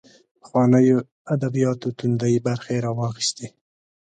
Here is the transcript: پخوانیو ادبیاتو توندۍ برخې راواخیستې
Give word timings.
پخوانیو 0.41 0.97
ادبیاتو 1.33 1.87
توندۍ 1.97 2.35
برخې 2.47 2.75
راواخیستې 2.85 3.47